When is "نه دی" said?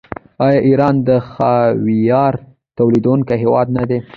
3.77-3.97